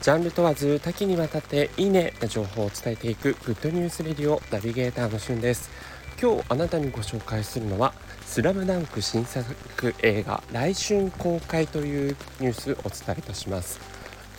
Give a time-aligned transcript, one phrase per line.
[0.00, 5.70] ジャンル問わず多岐にわたっていいねな情報を伝えていくグッドニュースレディオナビゲーターのしゅんです。
[6.18, 7.92] 今日あなたにご紹介するのは
[8.24, 9.44] スラムダンク新作
[10.02, 13.78] 映画来春公開というニュースをお伝えいたします。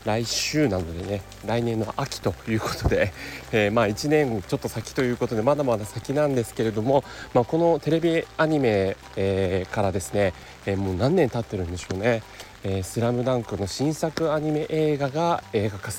[0.03, 3.13] 来週なのでね来年の秋ということで、
[3.51, 7.03] えー、まあ1年ちょっと先ということでまだまだ先なんですけれども、
[7.35, 10.33] まあ、このテレビアニメ、えー、からですね、
[10.65, 12.23] えー、もう何年経ってるんでしょうね
[12.63, 15.91] 「えー、スラムダンクの新作アニメ映画が映画化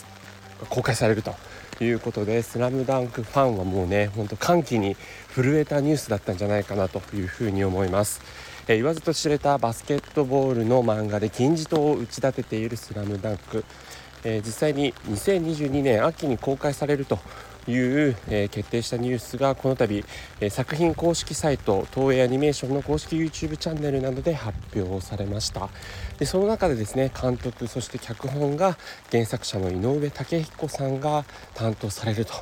[0.69, 1.35] 公開されると
[1.81, 4.97] いうことで「スラムダンクファンはもうねほんと歓喜に
[5.35, 8.21] 震えたニュースだったんじゃないかなというふうに思います。
[8.69, 13.65] えー、言わずと知れたバスケットボールの漫画で金字塔を打ち立てている「スラムダンク
[14.25, 17.19] えー、実際に2022年秋に公開されると
[17.69, 20.05] いう、えー、決定したニュースがこの度、
[20.41, 25.69] えー、作品公式サイト東映アニメーションの公式 YouTube チャンネルなどで発表されました。
[26.19, 28.77] でその中でですね監督そして脚本が
[29.11, 32.33] 原作者の井上武彦さんが担当されると。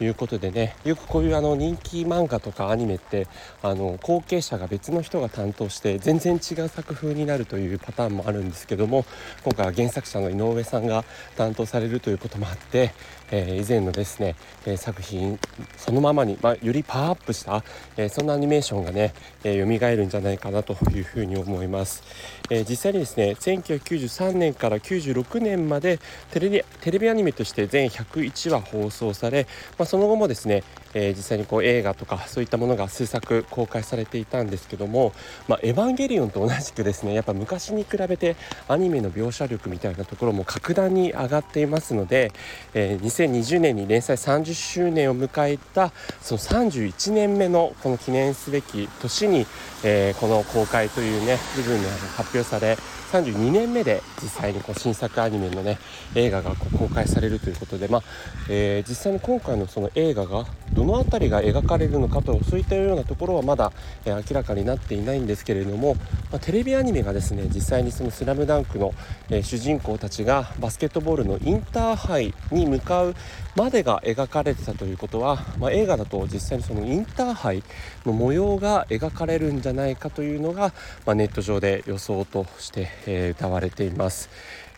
[0.00, 3.28] いうことでねよくこういうあの人気漫画とかアニメって
[3.62, 9.04] あの後継者が別の人が担当して全然違う作風になるというパターンもあるんですけども
[9.44, 11.04] 今回は原作者の井上さんが
[11.36, 12.92] 担当されるということもあって、
[13.30, 15.38] えー、以前のですね、え作品
[15.76, 17.64] そのままに、まあ、よりパワーアップした、
[17.96, 22.02] えそんなアニメーションがね、えー、蘇るんじゃないかなというふうに思います、
[22.50, 25.98] え実際にですね1993年から96年まで
[26.30, 29.46] テレビアニメとして全101話放送され、
[29.78, 35.12] ままあ、その後もですね、えー、実際にこう映画とかそういったものが数作公開されていたんですけども
[35.48, 38.36] 「まあ、エヴァンゲリオン」と同じくですねやっぱ昔に比べて
[38.68, 42.32] アニメの描写力みたいなところも格段に上がっていますので、
[42.74, 49.46] えー、2020年に連載30周年を迎えたその31年目のこの記念すべき年に、
[49.82, 52.78] えー、この公開というね部分が発表され
[53.14, 55.78] 32年目で実際にこう新作アニメのね
[56.16, 58.02] 映画がこう公開されるということで、まあ
[58.48, 63.72] えー、実際に今回のその映画がどの辺りが描かれるのかとそういったようなところはまだ、
[64.04, 65.96] え、明らかになっていないんですけれども、
[66.30, 68.92] ま、テレビアニメがですね実際にその「スラムダンクの、
[69.30, 73.14] え、主人公たちがバスケットボールのインターハイに向かう
[73.56, 77.62] までが描かれてたということは、ま、映画だと実際にそのインターハイ
[78.04, 80.72] の模様が描かれるんじゃないかというのが、
[81.06, 84.28] ま、ネット上で予想として、え、歌われています。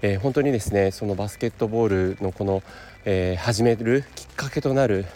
[0.02, 2.62] えー、本当にですねそのバスケットボールのこの、
[3.04, 5.06] えー、始めるきっかけとなる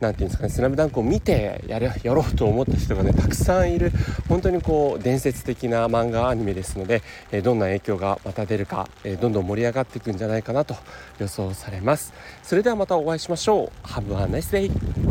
[0.00, 3.92] 何て言うんですかね「スラムダンクを見てややろうと思った人がねたくさんいる
[4.28, 10.76] 本当にこう伝説的な漫画アニメですので、えー、どんな影響がまた出るか、えー、どんどん盛り上がっていくんじゃないかなと
[11.18, 12.12] 予想されます。
[12.42, 13.86] それではまたお会いしましょう。
[13.86, 15.05] Have a nice day